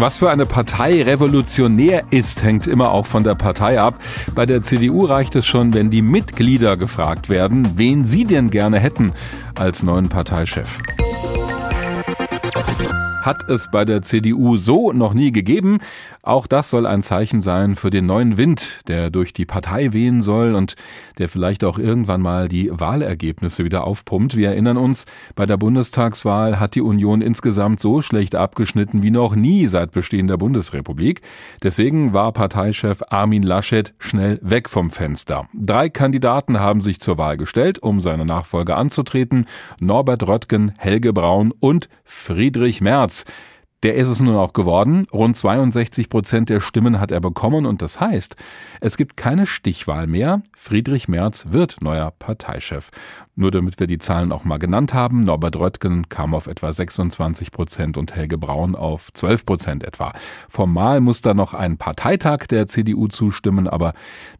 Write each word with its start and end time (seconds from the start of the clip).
Was 0.00 0.16
für 0.16 0.30
eine 0.30 0.46
Partei 0.46 1.02
revolutionär 1.02 2.04
ist, 2.10 2.42
hängt 2.42 2.66
immer 2.66 2.90
auch 2.92 3.04
von 3.04 3.22
der 3.22 3.34
Partei 3.34 3.78
ab. 3.78 4.00
Bei 4.34 4.46
der 4.46 4.62
CDU 4.62 5.04
reicht 5.04 5.36
es 5.36 5.44
schon, 5.44 5.74
wenn 5.74 5.90
die 5.90 6.00
Mitglieder 6.00 6.78
gefragt 6.78 7.28
werden, 7.28 7.76
wen 7.76 8.06
sie 8.06 8.24
denn 8.24 8.48
gerne 8.48 8.78
hätten 8.78 9.12
als 9.56 9.82
neuen 9.82 10.08
Parteichef 10.08 10.78
hat 13.20 13.48
es 13.48 13.70
bei 13.70 13.84
der 13.84 14.02
CDU 14.02 14.56
so 14.56 14.92
noch 14.92 15.14
nie 15.14 15.32
gegeben. 15.32 15.78
Auch 16.22 16.46
das 16.46 16.70
soll 16.70 16.86
ein 16.86 17.02
Zeichen 17.02 17.42
sein 17.42 17.76
für 17.76 17.90
den 17.90 18.06
neuen 18.06 18.36
Wind, 18.36 18.80
der 18.88 19.10
durch 19.10 19.32
die 19.32 19.46
Partei 19.46 19.92
wehen 19.92 20.22
soll 20.22 20.54
und 20.54 20.74
der 21.18 21.28
vielleicht 21.28 21.64
auch 21.64 21.78
irgendwann 21.78 22.22
mal 22.22 22.48
die 22.48 22.70
Wahlergebnisse 22.72 23.64
wieder 23.64 23.84
aufpumpt. 23.84 24.36
Wir 24.36 24.48
erinnern 24.48 24.76
uns, 24.76 25.06
bei 25.34 25.46
der 25.46 25.56
Bundestagswahl 25.56 26.58
hat 26.58 26.74
die 26.74 26.80
Union 26.80 27.20
insgesamt 27.20 27.80
so 27.80 28.02
schlecht 28.02 28.34
abgeschnitten 28.34 29.02
wie 29.02 29.10
noch 29.10 29.34
nie 29.34 29.66
seit 29.66 29.92
Bestehen 29.92 30.26
der 30.26 30.36
Bundesrepublik. 30.36 31.20
Deswegen 31.62 32.12
war 32.12 32.32
Parteichef 32.32 33.02
Armin 33.10 33.42
Laschet 33.42 33.94
schnell 33.98 34.38
weg 34.42 34.68
vom 34.68 34.90
Fenster. 34.90 35.46
Drei 35.54 35.88
Kandidaten 35.88 36.60
haben 36.60 36.80
sich 36.80 37.00
zur 37.00 37.18
Wahl 37.18 37.36
gestellt, 37.36 37.82
um 37.82 38.00
seine 38.00 38.24
Nachfolge 38.24 38.76
anzutreten. 38.76 39.46
Norbert 39.78 40.26
Röttgen, 40.26 40.72
Helge 40.78 41.12
Braun 41.12 41.52
und 41.58 41.88
Friedrich 42.04 42.80
Merz. 42.80 43.09
März. 43.10 43.24
Der 43.82 43.94
ist 43.94 44.08
es 44.08 44.20
nun 44.20 44.36
auch 44.36 44.52
geworden. 44.52 45.06
Rund 45.10 45.34
62 45.38 46.10
Prozent 46.10 46.50
der 46.50 46.60
Stimmen 46.60 47.00
hat 47.00 47.10
er 47.10 47.20
bekommen 47.20 47.64
und 47.64 47.80
das 47.80 47.98
heißt, 47.98 48.36
es 48.82 48.98
gibt 48.98 49.16
keine 49.16 49.46
Stichwahl 49.46 50.06
mehr. 50.06 50.42
Friedrich 50.54 51.08
Merz 51.08 51.46
wird 51.48 51.78
neuer 51.80 52.10
Parteichef. 52.10 52.90
Nur 53.36 53.50
damit 53.50 53.80
wir 53.80 53.86
die 53.86 53.96
Zahlen 53.96 54.32
auch 54.32 54.44
mal 54.44 54.58
genannt 54.58 54.92
haben. 54.92 55.24
Norbert 55.24 55.56
Röttgen 55.56 56.10
kam 56.10 56.34
auf 56.34 56.46
etwa 56.46 56.70
26 56.70 57.52
Prozent 57.52 57.96
und 57.96 58.14
Helge 58.14 58.36
Braun 58.36 58.74
auf 58.76 59.14
12 59.14 59.46
Prozent 59.46 59.82
etwa. 59.82 60.12
Formal 60.46 61.00
muss 61.00 61.22
da 61.22 61.32
noch 61.32 61.54
ein 61.54 61.78
Parteitag 61.78 62.48
der 62.48 62.66
CDU 62.66 63.08
zustimmen, 63.08 63.66
aber 63.66 63.94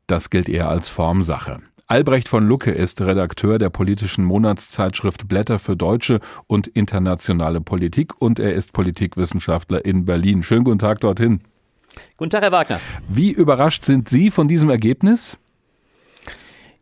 das 0.07 0.29
gilt 0.29 0.51
eher 0.51 0.69
als 0.69 0.91
Formsache. 0.91 1.61
Albrecht 1.91 2.29
von 2.29 2.47
Lucke 2.47 2.71
ist 2.71 3.01
Redakteur 3.01 3.59
der 3.59 3.69
politischen 3.69 4.25
Monatszeitschrift 4.25 5.27
Blätter 5.27 5.59
für 5.59 5.75
deutsche 5.75 6.21
und 6.47 6.69
internationale 6.69 7.61
Politik 7.61 8.13
und 8.23 8.39
er 8.39 8.55
ist 8.55 8.73
Politikwissenschaftler 8.73 9.85
in 9.85 10.05
Berlin. 10.05 10.45
Schönen 10.45 10.63
guten 10.63 10.79
Tag 10.79 11.01
dorthin. 11.01 11.41
Guten 12.17 12.31
Tag, 12.31 12.43
Herr 12.43 12.53
Wagner. 12.53 12.79
Wie 13.09 13.33
überrascht 13.33 13.83
sind 13.83 14.09
Sie 14.09 14.31
von 14.31 14.47
diesem 14.47 14.71
Ergebnis? 14.71 15.37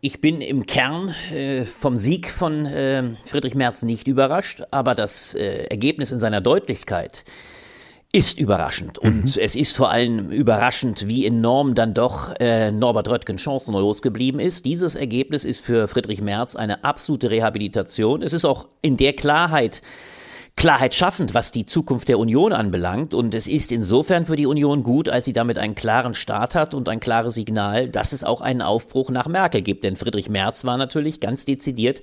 Ich 0.02 0.20
bin 0.20 0.42
im 0.42 0.66
Kern 0.66 1.14
äh, 1.32 1.64
vom 1.64 1.96
Sieg 1.96 2.28
von 2.28 2.66
äh, 2.66 3.14
Friedrich 3.24 3.54
Merz 3.54 3.82
nicht 3.82 4.08
überrascht, 4.08 4.62
aber 4.70 4.94
das 4.94 5.34
äh, 5.34 5.68
Ergebnis 5.70 6.12
in 6.12 6.18
seiner 6.18 6.42
Deutlichkeit 6.42 7.24
ist 8.12 8.38
überraschend. 8.38 8.98
Und 8.98 9.36
mhm. 9.36 9.42
es 9.42 9.54
ist 9.54 9.76
vor 9.76 9.90
allem 9.90 10.30
überraschend, 10.30 11.08
wie 11.08 11.26
enorm 11.26 11.74
dann 11.74 11.92
doch 11.92 12.34
äh, 12.40 12.70
Norbert 12.70 13.08
Röttgen 13.08 13.38
chancenlos 13.38 14.00
geblieben 14.00 14.40
ist. 14.40 14.64
Dieses 14.64 14.94
Ergebnis 14.94 15.44
ist 15.44 15.60
für 15.60 15.88
Friedrich 15.88 16.22
Merz 16.22 16.56
eine 16.56 16.84
absolute 16.84 17.30
Rehabilitation. 17.30 18.22
Es 18.22 18.32
ist 18.32 18.46
auch 18.46 18.68
in 18.80 18.96
der 18.96 19.12
Klarheit, 19.12 19.82
Klarheit 20.56 20.94
schaffend, 20.94 21.34
was 21.34 21.52
die 21.52 21.66
Zukunft 21.66 22.08
der 22.08 22.18
Union 22.18 22.54
anbelangt. 22.54 23.12
Und 23.12 23.34
es 23.34 23.46
ist 23.46 23.72
insofern 23.72 24.24
für 24.24 24.36
die 24.36 24.46
Union 24.46 24.82
gut, 24.82 25.10
als 25.10 25.26
sie 25.26 25.34
damit 25.34 25.58
einen 25.58 25.74
klaren 25.74 26.14
Start 26.14 26.54
hat 26.54 26.72
und 26.72 26.88
ein 26.88 27.00
klares 27.00 27.34
Signal, 27.34 27.90
dass 27.90 28.12
es 28.12 28.24
auch 28.24 28.40
einen 28.40 28.62
Aufbruch 28.62 29.10
nach 29.10 29.28
Merkel 29.28 29.60
gibt. 29.60 29.84
Denn 29.84 29.96
Friedrich 29.96 30.30
Merz 30.30 30.64
war 30.64 30.78
natürlich 30.78 31.20
ganz 31.20 31.44
dezidiert 31.44 32.00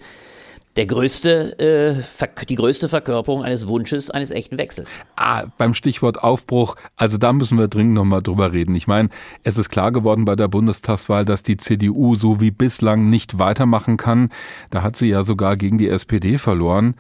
der 0.76 0.86
größte, 0.86 1.60
äh, 1.60 2.46
die 2.46 2.56
größte 2.56 2.90
Verkörperung 2.90 3.44
eines 3.44 3.68
Wunsches 3.68 4.12
eines 4.12 4.32
echten 4.32 4.58
Wechsels. 4.58 4.92
Ah, 5.16 5.46
beim 5.58 5.74
Stichwort 5.74 6.22
Aufbruch, 6.22 6.76
also 6.96 7.18
da 7.18 7.32
müssen 7.34 7.58
wir 7.58 7.68
dringend 7.68 7.94
nochmal 7.94 8.22
drüber 8.22 8.52
reden. 8.52 8.76
Ich 8.76 8.88
meine, 8.88 9.10
es 9.44 9.58
ist 9.58 9.70
klar 9.70 9.92
geworden 9.92 10.26
bei 10.26 10.36
der 10.36 10.48
Bundestagswahl, 10.48 11.26
dass 11.26 11.44
die 11.44 11.58
CDU 11.58 12.16
so 12.16 12.42
wie 12.42 12.52
bislang 12.52 13.10
nicht 13.10 13.40
weitermachen 13.40 13.98
kann. 13.98 14.30
Da 14.70 14.82
hat 14.82 14.96
sie 14.96 15.08
ja 15.08 15.24
sogar 15.24 15.56
gegen 15.58 15.78
die 15.78 15.90
SPD 15.90 16.38
verloren. 16.38 16.96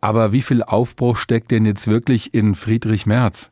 Aber 0.00 0.32
wie 0.32 0.42
viel 0.42 0.62
Aufbruch 0.62 1.16
steckt 1.16 1.50
denn 1.50 1.66
jetzt 1.66 1.88
wirklich 1.88 2.32
in 2.32 2.54
Friedrich 2.54 3.04
Merz? 3.06 3.50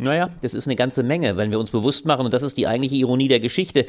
Naja, 0.00 0.30
das 0.42 0.54
ist 0.54 0.68
eine 0.68 0.76
ganze 0.76 1.02
Menge, 1.02 1.36
wenn 1.36 1.50
wir 1.50 1.58
uns 1.58 1.72
bewusst 1.72 2.06
machen, 2.06 2.24
und 2.24 2.32
das 2.32 2.44
ist 2.44 2.56
die 2.56 2.68
eigentliche 2.68 2.94
Ironie 2.94 3.26
der 3.26 3.40
Geschichte, 3.40 3.84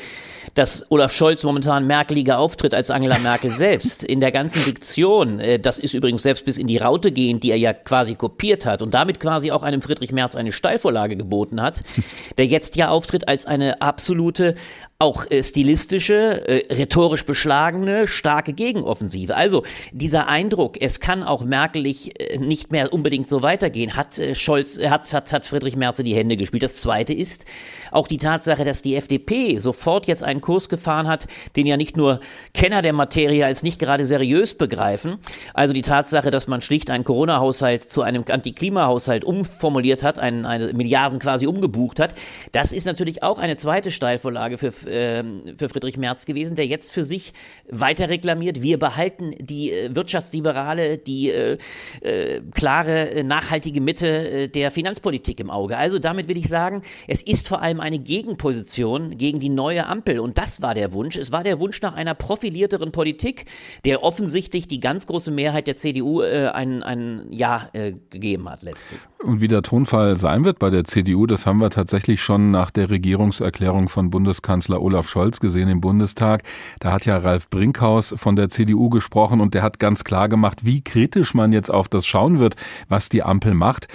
dass 0.56 0.84
Olaf 0.90 1.14
Scholz 1.14 1.44
momentan 1.44 1.86
merkeliger 1.86 2.40
auftritt 2.40 2.74
als 2.74 2.90
Angela 2.90 3.20
Merkel 3.20 3.52
selbst. 3.52 4.04
In 4.04 4.20
der 4.20 4.32
ganzen 4.32 4.66
Diktion, 4.66 5.40
äh, 5.40 5.60
das 5.60 5.78
ist 5.78 5.94
übrigens 5.94 6.24
selbst 6.24 6.46
bis 6.46 6.58
in 6.58 6.66
die 6.66 6.78
Raute 6.78 7.12
gehend, 7.12 7.44
die 7.44 7.52
er 7.52 7.58
ja 7.58 7.74
quasi 7.74 8.16
kopiert 8.16 8.66
hat 8.66 8.82
und 8.82 8.96
damit 8.96 9.20
quasi 9.20 9.52
auch 9.52 9.62
einem 9.62 9.84
Friedrich 9.84 10.12
Merz 10.12 10.36
eine 10.36 10.52
Steilvorlage 10.52 11.16
geboten 11.16 11.62
hat, 11.62 11.84
der 12.40 12.48
jetzt 12.48 12.76
ja 12.76 12.90
auftritt 12.90 13.28
als 13.28 13.46
eine 13.46 13.80
absolute 13.84 14.56
auch 14.98 15.30
äh, 15.30 15.44
stilistische, 15.44 16.48
äh, 16.48 16.74
rhetorisch 16.74 17.24
beschlagene, 17.24 18.08
starke 18.08 18.54
Gegenoffensive. 18.54 19.36
Also 19.36 19.64
dieser 19.92 20.28
Eindruck, 20.28 20.82
es 20.82 21.00
kann 21.00 21.22
auch 21.22 21.44
merkelig 21.44 22.14
nicht 22.40 22.72
mehr 22.72 22.92
unbedingt 22.92 23.30
so 23.30 23.44
weitergehen, 23.44 23.96
hat 23.96 24.20
Scholz, 24.34 24.80
hat, 24.84 25.14
hat, 25.14 25.32
hat 25.32 25.46
Friedrich 25.46 25.76
Merz 25.76 25.99
in 26.00 26.06
die 26.06 26.16
Hände 26.16 26.38
gespielt. 26.38 26.64
Das 26.64 26.78
Zweite 26.78 27.14
ist 27.14 27.46
auch 27.92 28.08
die 28.08 28.18
Tatsache, 28.18 28.66
dass 28.66 28.82
die 28.82 28.96
FDP 28.96 29.58
sofort 29.60 30.08
jetzt 30.08 30.24
einen 30.24 30.42
Kurs 30.42 30.70
gefahren 30.70 31.08
hat, 31.08 31.28
den 31.56 31.66
ja 31.66 31.78
nicht 31.78 31.98
nur 31.98 32.20
Kenner 32.54 32.82
der 32.82 32.94
Materie 32.94 33.46
als 33.46 33.64
nicht 33.64 33.80
gerade 33.80 34.06
seriös 34.06 34.56
begreifen. 34.56 35.18
Also 35.54 35.74
die 35.74 35.82
Tatsache, 35.82 36.32
dass 36.32 36.48
man 36.48 36.62
schlicht 36.62 36.90
einen 36.90 37.04
Corona-Haushalt 37.04 37.90
zu 37.90 38.02
einem 38.02 38.24
Antiklimahaushalt 38.28 39.24
umformuliert 39.24 40.04
hat, 40.04 40.20
einen, 40.20 40.46
eine 40.46 40.74
Milliarden 40.74 41.20
quasi 41.20 41.48
umgebucht 41.48 42.00
hat, 42.00 42.14
das 42.52 42.72
ist 42.72 42.86
natürlich 42.86 43.24
auch 43.24 43.40
eine 43.40 43.58
zweite 43.58 43.92
Steilvorlage 43.92 44.58
für 44.58 44.70
äh, 44.88 45.24
für 45.58 45.70
Friedrich 45.70 45.98
Merz 45.98 46.26
gewesen, 46.26 46.56
der 46.56 46.68
jetzt 46.68 46.92
für 46.92 47.04
sich 47.04 47.34
weiter 47.70 48.10
reklamiert, 48.10 48.62
wir 48.62 48.80
behalten 48.80 49.34
die 49.40 49.72
äh, 49.72 49.94
wirtschaftsliberale, 49.96 50.98
die 50.98 51.30
äh, 51.30 51.58
äh, 52.02 52.42
klare, 52.54 53.24
nachhaltige 53.24 53.82
Mitte 53.82 54.08
äh, 54.08 54.48
der 54.48 54.72
Finanzpolitik 54.72 55.40
im 55.40 55.50
Auge. 55.50 55.78
Also 55.78 55.89
damit 55.98 56.28
will 56.28 56.38
ich 56.38 56.48
sagen, 56.48 56.84
es 57.08 57.24
ist 57.24 57.48
vor 57.48 57.62
allem 57.62 57.80
eine 57.80 57.98
Gegenposition 57.98 59.18
gegen 59.18 59.40
die 59.40 59.50
neue 59.50 59.88
Ampel 59.88 60.20
und 60.20 60.38
das 60.38 60.62
war 60.62 60.76
der 60.76 60.94
Wunsch. 60.94 61.18
Es 61.18 61.32
war 61.32 61.44
der 61.44 61.60
Wunsch 61.60 61.82
nach 61.82 61.96
einer 61.96 62.14
profilierteren 62.14 62.92
Politik, 62.92 63.46
der 63.86 64.04
offensichtlich 64.04 64.68
die 64.68 64.80
ganz 64.80 65.08
große 65.08 65.32
Mehrheit 65.32 65.66
der 65.68 65.78
CDU 65.78 66.22
äh, 66.22 66.50
ein, 66.50 66.84
ein 66.84 67.28
Ja 67.32 67.70
äh, 67.74 67.94
gegeben 68.10 68.50
hat 68.50 68.62
letztlich. 68.62 69.00
Und 69.24 69.42
wie 69.42 69.48
der 69.48 69.64
Tonfall 69.64 70.18
sein 70.18 70.46
wird 70.46 70.60
bei 70.60 70.70
der 70.70 70.86
CDU, 70.86 71.26
das 71.26 71.46
haben 71.46 71.60
wir 71.60 71.70
tatsächlich 71.70 72.22
schon 72.22 72.52
nach 72.52 72.72
der 72.72 72.90
Regierungserklärung 72.90 73.90
von 73.90 74.10
Bundeskanzler 74.10 74.82
Olaf 74.82 75.10
Scholz 75.10 75.40
gesehen 75.40 75.70
im 75.70 75.82
Bundestag. 75.82 76.44
Da 76.80 76.92
hat 76.92 77.06
ja 77.06 77.18
Ralf 77.18 77.50
Brinkhaus 77.50 78.14
von 78.18 78.36
der 78.36 78.50
CDU 78.50 78.90
gesprochen 78.90 79.42
und 79.42 79.54
der 79.54 79.64
hat 79.64 79.80
ganz 79.80 80.04
klar 80.04 80.30
gemacht, 80.30 80.66
wie 80.66 80.82
kritisch 80.82 81.34
man 81.34 81.52
jetzt 81.52 81.72
auf 81.72 81.88
das 81.88 82.06
schauen 82.06 82.40
wird, 82.40 82.56
was 82.88 83.10
die 83.10 83.24
Ampel 83.24 83.54
macht. 83.54 83.88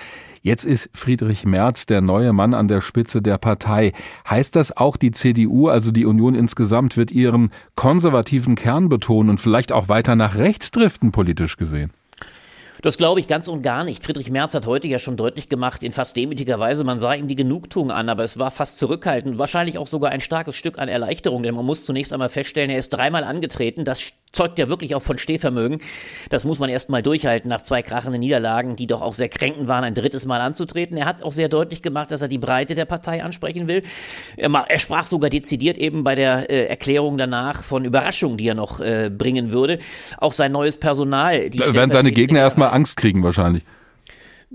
Jetzt 0.44 0.66
ist 0.66 0.91
Friedrich 0.93 1.47
Merz 1.47 1.87
der 1.87 2.03
neue 2.03 2.34
Mann 2.34 2.53
an 2.53 2.69
der 2.69 2.82
Spitze 2.82 3.22
der 3.22 3.38
Partei. 3.38 3.93
Heißt 4.28 4.55
das 4.55 4.77
auch 4.77 4.99
die 4.99 5.10
CDU, 5.10 5.69
also 5.69 5.91
die 5.91 6.05
Union 6.05 6.34
insgesamt, 6.34 6.99
wird 6.99 7.10
ihren 7.10 7.50
konservativen 7.77 8.54
Kern 8.54 8.91
betonen 8.91 9.31
und 9.31 9.41
vielleicht 9.41 9.72
auch 9.72 9.88
weiter 9.88 10.16
nach 10.16 10.34
rechts 10.34 10.71
driften, 10.71 11.12
politisch 11.12 11.56
gesehen? 11.56 11.93
Das 12.84 12.99
glaube 12.99 13.19
ich 13.19 13.28
ganz 13.28 13.49
und 13.49 13.62
gar 13.62 13.83
nicht. 13.83 14.05
Friedrich 14.05 14.28
Merz 14.31 14.53
hat 14.53 14.67
heute 14.67 14.87
ja 14.89 14.99
schon 14.99 15.17
deutlich 15.17 15.49
gemacht, 15.49 15.83
in 15.83 15.91
fast 15.91 16.17
demütiger 16.17 16.61
Weise, 16.61 16.84
man 16.84 17.00
sah 17.00 17.15
ihm 17.15 17.28
die 17.28 17.34
Genugtuung 17.34 17.91
an, 17.91 18.11
aber 18.11 18.25
es 18.25 18.39
war 18.39 18.50
fast 18.50 18.77
zurückhaltend. 18.77 19.39
Wahrscheinlich 19.39 19.78
auch 19.78 19.87
sogar 19.87 20.11
ein 20.11 20.21
starkes 20.21 20.55
Stück 20.55 20.78
an 20.78 20.91
Erleichterung, 20.91 21.43
denn 21.43 21.55
man 21.55 21.65
muss 21.65 21.87
zunächst 21.87 22.12
einmal 22.12 22.28
feststellen, 22.28 22.69
er 22.69 22.78
ist 22.78 22.91
dreimal 22.91 23.25
angetreten. 23.25 23.87
Das 23.87 24.12
zeugt 24.34 24.59
ja 24.59 24.69
wirklich 24.69 24.95
auch 24.95 25.03
von 25.03 25.17
Stehvermögen. 25.17 25.81
Das 26.28 26.45
muss 26.45 26.59
man 26.59 26.69
erst 26.69 26.91
mal 26.91 27.03
durchhalten 27.03 27.49
nach 27.49 27.62
zwei 27.62 27.83
krachenden 27.83 28.21
Niederlagen, 28.21 28.77
die 28.77 28.87
doch 28.87 29.01
auch 29.01 29.15
sehr 29.15 29.28
kränkend 29.28 29.69
waren, 29.69 29.84
ein 29.84 29.95
drittes 29.95 30.25
Mal 30.25 30.41
anzutreten. 30.41 30.97
Er 30.97 31.06
hat 31.06 31.22
auch 31.22 31.33
sehr 31.33 31.49
deutlich 31.49 31.83
gemacht, 31.83 32.11
dass 32.11 32.21
er 32.21 32.28
die 32.28 32.39
Breite 32.39 32.75
der 32.75 32.84
Partei 32.84 33.22
ansprechen 33.22 33.69
will. 33.69 33.83
Er, 34.37 34.51
er 34.53 34.78
sprach 34.78 35.07
sogar 35.07 35.30
dezidiert 35.30 35.78
eben 35.78 36.04
bei 36.04 36.15
der 36.15 36.51
äh, 36.51 36.66
Erklärung 36.66 37.16
danach 37.16 37.63
von 37.63 37.84
Überraschungen, 37.84 38.37
die 38.37 38.48
er 38.48 38.54
noch 38.54 38.80
äh, 38.80 39.10
bringen 39.10 39.53
würde. 39.53 39.78
Auch 40.19 40.33
sein 40.33 40.53
neues 40.53 40.77
Personal. 40.77 41.48
Die 41.48 41.60
werden 41.60 41.91
seine 41.91 42.13
Gegner 42.13 42.41
erstmal 42.41 42.71
Angst 42.74 42.97
kriegen 42.97 43.22
wahrscheinlich 43.22 43.62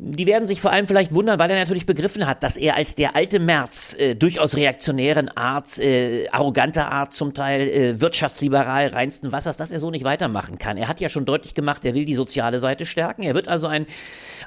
die 0.01 0.25
werden 0.25 0.47
sich 0.47 0.61
vor 0.61 0.71
allem 0.71 0.87
vielleicht 0.87 1.13
wundern, 1.13 1.39
weil 1.39 1.49
er 1.49 1.57
natürlich 1.57 1.85
begriffen 1.85 2.25
hat, 2.25 2.41
dass 2.41 2.55
er 2.55 2.77
als 2.77 2.95
der 2.95 3.17
alte 3.17 3.37
Merz 3.37 3.95
äh, 3.99 4.15
durchaus 4.15 4.55
reaktionären 4.55 5.27
Art, 5.35 5.77
äh, 5.77 6.29
arroganter 6.29 6.89
Art 6.89 7.13
zum 7.13 7.33
Teil, 7.33 7.67
äh, 7.67 7.99
wirtschaftsliberal 8.01 8.87
reinsten 8.87 9.33
Wassers, 9.33 9.57
dass 9.57 9.71
er 9.71 9.81
so 9.81 9.91
nicht 9.91 10.05
weitermachen 10.05 10.57
kann. 10.57 10.77
Er 10.77 10.87
hat 10.87 11.01
ja 11.01 11.09
schon 11.09 11.25
deutlich 11.25 11.53
gemacht, 11.53 11.83
er 11.83 11.95
will 11.95 12.05
die 12.05 12.15
soziale 12.15 12.61
Seite 12.61 12.85
stärken. 12.85 13.23
Er 13.23 13.35
wird 13.35 13.49
also 13.49 13.67
ein, 13.67 13.87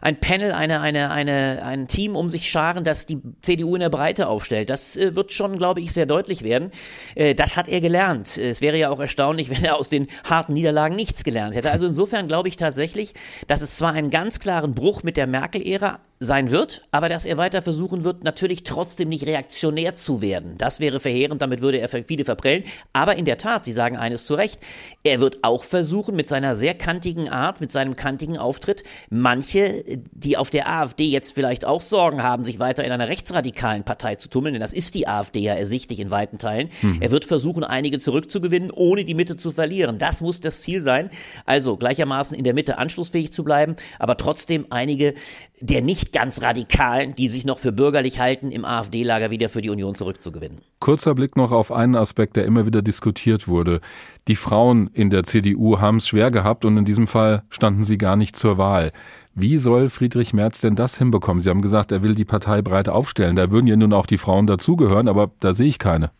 ein 0.00 0.18
Panel, 0.20 0.52
eine, 0.52 0.80
eine, 0.80 1.10
eine, 1.10 1.62
ein 1.62 1.86
Team 1.86 2.16
um 2.16 2.30
sich 2.30 2.50
scharen, 2.50 2.82
das 2.82 3.04
die 3.04 3.20
CDU 3.42 3.74
in 3.74 3.80
der 3.80 3.90
Breite 3.90 4.28
aufstellt. 4.28 4.70
Das 4.70 4.96
äh, 4.96 5.14
wird 5.14 5.32
schon, 5.32 5.58
glaube 5.58 5.82
ich, 5.82 5.92
sehr 5.92 6.06
deutlich 6.06 6.44
werden. 6.44 6.70
Äh, 7.14 7.34
das 7.34 7.58
hat 7.58 7.68
er 7.68 7.82
gelernt. 7.82 8.38
Es 8.38 8.62
wäre 8.62 8.78
ja 8.78 8.88
auch 8.88 9.00
erstaunlich, 9.00 9.50
wenn 9.54 9.64
er 9.64 9.78
aus 9.78 9.90
den 9.90 10.06
harten 10.24 10.54
Niederlagen 10.54 10.96
nichts 10.96 11.24
gelernt 11.24 11.54
hätte. 11.56 11.70
Also 11.70 11.84
insofern 11.86 12.26
glaube 12.26 12.48
ich 12.48 12.56
tatsächlich, 12.56 13.12
dass 13.48 13.60
es 13.60 13.76
zwar 13.76 13.92
einen 13.92 14.08
ganz 14.08 14.40
klaren 14.40 14.74
Bruch 14.74 15.02
mit 15.02 15.18
der 15.18 15.26
Merkel 15.26 15.41
Merkel-Ära 15.42 15.98
sein 16.22 16.50
wird, 16.50 16.82
aber 16.92 17.08
dass 17.08 17.24
er 17.24 17.36
weiter 17.36 17.62
versuchen 17.62 18.04
wird, 18.04 18.22
natürlich 18.22 18.62
trotzdem 18.62 19.08
nicht 19.08 19.26
reaktionär 19.26 19.94
zu 19.94 20.20
werden. 20.22 20.54
Das 20.56 20.78
wäre 20.78 21.00
verheerend, 21.00 21.42
damit 21.42 21.60
würde 21.60 21.78
er 21.78 21.88
viele 21.88 22.24
verprellen. 22.24 22.62
Aber 22.92 23.16
in 23.16 23.24
der 23.24 23.38
Tat, 23.38 23.64
Sie 23.64 23.72
sagen 23.72 23.96
eines 23.96 24.24
zu 24.24 24.34
Recht, 24.34 24.60
er 25.02 25.20
wird 25.20 25.42
auch 25.42 25.64
versuchen, 25.64 26.14
mit 26.14 26.28
seiner 26.28 26.54
sehr 26.54 26.74
kantigen 26.74 27.28
Art, 27.28 27.60
mit 27.60 27.72
seinem 27.72 27.96
kantigen 27.96 28.38
Auftritt, 28.38 28.84
manche, 29.10 29.84
die 30.12 30.36
auf 30.36 30.50
der 30.50 30.68
AfD 30.68 31.04
jetzt 31.04 31.32
vielleicht 31.32 31.64
auch 31.64 31.80
Sorgen 31.80 32.22
haben, 32.22 32.44
sich 32.44 32.60
weiter 32.60 32.84
in 32.84 32.92
einer 32.92 33.08
rechtsradikalen 33.08 33.82
Partei 33.82 34.14
zu 34.14 34.28
tummeln, 34.28 34.54
denn 34.54 34.62
das 34.62 34.72
ist 34.72 34.94
die 34.94 35.08
AfD 35.08 35.40
ja 35.40 35.54
ersichtlich 35.54 35.98
in 35.98 36.10
weiten 36.10 36.38
Teilen. 36.38 36.68
Mhm. 36.82 36.98
Er 37.00 37.10
wird 37.10 37.24
versuchen, 37.24 37.64
einige 37.64 37.98
zurückzugewinnen, 37.98 38.70
ohne 38.70 39.04
die 39.04 39.14
Mitte 39.14 39.36
zu 39.36 39.50
verlieren. 39.50 39.98
Das 39.98 40.20
muss 40.20 40.40
das 40.40 40.62
Ziel 40.62 40.82
sein. 40.82 41.10
Also 41.46 41.76
gleichermaßen 41.76 42.36
in 42.36 42.44
der 42.44 42.54
Mitte 42.54 42.78
anschlussfähig 42.78 43.32
zu 43.32 43.42
bleiben, 43.42 43.74
aber 43.98 44.16
trotzdem 44.16 44.66
einige 44.70 45.14
der 45.62 45.80
nicht 45.80 46.11
ganz 46.12 46.42
Radikalen, 46.42 47.14
die 47.14 47.28
sich 47.28 47.44
noch 47.44 47.58
für 47.58 47.72
bürgerlich 47.72 48.20
halten, 48.20 48.50
im 48.50 48.64
AfD-Lager 48.64 49.30
wieder 49.30 49.48
für 49.48 49.62
die 49.62 49.70
Union 49.70 49.94
zurückzugewinnen. 49.94 50.58
Kurzer 50.78 51.14
Blick 51.14 51.36
noch 51.36 51.52
auf 51.52 51.72
einen 51.72 51.96
Aspekt, 51.96 52.36
der 52.36 52.44
immer 52.44 52.66
wieder 52.66 52.82
diskutiert 52.82 53.48
wurde. 53.48 53.80
Die 54.28 54.36
Frauen 54.36 54.90
in 54.92 55.10
der 55.10 55.24
CDU 55.24 55.80
haben 55.80 55.96
es 55.96 56.06
schwer 56.08 56.30
gehabt 56.30 56.64
und 56.64 56.76
in 56.76 56.84
diesem 56.84 57.06
Fall 57.06 57.42
standen 57.48 57.84
sie 57.84 57.98
gar 57.98 58.16
nicht 58.16 58.36
zur 58.36 58.58
Wahl. 58.58 58.92
Wie 59.34 59.56
soll 59.56 59.88
Friedrich 59.88 60.34
Merz 60.34 60.60
denn 60.60 60.76
das 60.76 60.98
hinbekommen? 60.98 61.40
Sie 61.40 61.48
haben 61.48 61.62
gesagt, 61.62 61.90
er 61.90 62.02
will 62.02 62.14
die 62.14 62.26
Partei 62.26 62.60
breit 62.60 62.90
aufstellen. 62.90 63.34
Da 63.34 63.50
würden 63.50 63.66
ja 63.66 63.76
nun 63.76 63.94
auch 63.94 64.06
die 64.06 64.18
Frauen 64.18 64.46
dazugehören, 64.46 65.08
aber 65.08 65.30
da 65.40 65.54
sehe 65.54 65.68
ich 65.68 65.78
keine. 65.78 66.10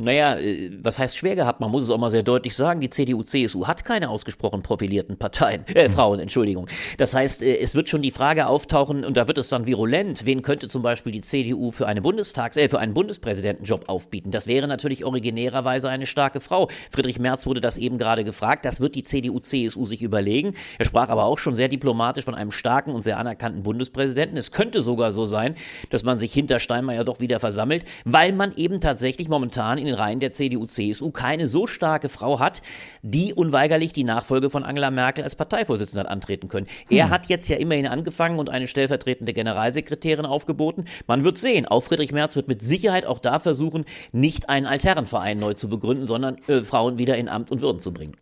Naja, 0.00 0.36
äh, 0.36 0.70
was 0.82 0.98
heißt 0.98 1.16
schwer 1.16 1.36
gehabt? 1.36 1.60
Man 1.60 1.70
muss 1.70 1.82
es 1.82 1.90
auch 1.90 1.98
mal 1.98 2.10
sehr 2.10 2.22
deutlich 2.22 2.56
sagen. 2.56 2.80
Die 2.80 2.88
CDU, 2.88 3.22
CSU 3.22 3.66
hat 3.66 3.84
keine 3.84 4.08
ausgesprochen 4.08 4.62
profilierten 4.62 5.18
Parteien, 5.18 5.66
äh. 5.74 5.90
Frauen, 5.90 6.20
Entschuldigung. 6.20 6.68
Das 6.96 7.12
heißt, 7.12 7.42
äh, 7.42 7.58
es 7.58 7.74
wird 7.74 7.90
schon 7.90 8.00
die 8.00 8.10
Frage 8.10 8.46
auftauchen, 8.46 9.04
und 9.04 9.18
da 9.18 9.28
wird 9.28 9.36
es 9.36 9.50
dann 9.50 9.66
virulent, 9.66 10.24
wen 10.24 10.40
könnte 10.40 10.68
zum 10.68 10.82
Beispiel 10.82 11.12
die 11.12 11.20
CDU 11.20 11.70
für 11.70 11.86
eine 11.86 12.00
Bundestags-, 12.00 12.56
äh, 12.56 12.70
für 12.70 12.78
einen 12.78 12.94
Bundespräsidentenjob 12.94 13.88
aufbieten? 13.88 14.30
Das 14.30 14.46
wäre 14.46 14.66
natürlich 14.66 15.04
originärerweise 15.04 15.90
eine 15.90 16.06
starke 16.06 16.40
Frau. 16.40 16.68
Friedrich 16.90 17.18
Merz 17.18 17.44
wurde 17.44 17.60
das 17.60 17.76
eben 17.76 17.98
gerade 17.98 18.24
gefragt. 18.24 18.64
Das 18.64 18.80
wird 18.80 18.94
die 18.94 19.02
CDU, 19.02 19.38
CSU 19.38 19.84
sich 19.84 20.02
überlegen. 20.02 20.54
Er 20.78 20.86
sprach 20.86 21.10
aber 21.10 21.24
auch 21.24 21.38
schon 21.38 21.54
sehr 21.54 21.68
diplomatisch 21.68 22.24
von 22.24 22.34
einem 22.34 22.52
starken 22.52 22.92
und 22.92 23.02
sehr 23.02 23.18
anerkannten 23.18 23.62
Bundespräsidenten. 23.62 24.38
Es 24.38 24.50
könnte 24.50 24.82
sogar 24.82 25.12
so 25.12 25.26
sein, 25.26 25.56
dass 25.90 26.04
man 26.04 26.18
sich 26.18 26.32
hinter 26.32 26.58
Steinmeier 26.58 27.04
doch 27.04 27.20
wieder 27.20 27.38
versammelt, 27.38 27.84
weil 28.06 28.32
man 28.32 28.54
eben 28.56 28.80
tatsächlich 28.80 29.28
momentan 29.28 29.76
in 29.76 29.89
den 29.90 29.98
Reihen 29.98 30.20
der 30.20 30.32
CDU-CSU 30.32 31.10
keine 31.10 31.46
so 31.46 31.66
starke 31.66 32.08
Frau 32.08 32.38
hat, 32.38 32.62
die 33.02 33.34
unweigerlich 33.34 33.92
die 33.92 34.04
Nachfolge 34.04 34.50
von 34.50 34.64
Angela 34.64 34.90
Merkel 34.90 35.24
als 35.24 35.34
Parteivorsitzende 35.34 36.04
hat 36.04 36.10
antreten 36.10 36.48
können. 36.48 36.66
Hm. 36.88 36.96
Er 36.96 37.10
hat 37.10 37.26
jetzt 37.26 37.48
ja 37.48 37.56
immerhin 37.56 37.86
angefangen 37.86 38.38
und 38.38 38.48
eine 38.48 38.66
stellvertretende 38.66 39.32
Generalsekretärin 39.32 40.26
aufgeboten. 40.26 40.84
Man 41.06 41.24
wird 41.24 41.38
sehen. 41.38 41.66
Auch 41.66 41.82
Friedrich 41.82 42.12
Merz 42.12 42.36
wird 42.36 42.48
mit 42.48 42.62
Sicherheit 42.62 43.04
auch 43.04 43.18
da 43.18 43.38
versuchen, 43.38 43.84
nicht 44.12 44.48
einen 44.48 44.66
Altherrenverein 44.66 45.38
neu 45.38 45.54
zu 45.54 45.68
begründen, 45.68 46.06
sondern 46.06 46.36
äh, 46.46 46.60
Frauen 46.60 46.98
wieder 46.98 47.16
in 47.16 47.28
Amt 47.28 47.50
und 47.50 47.60
Würden 47.60 47.80
zu 47.80 47.92
bringen. 47.92 48.16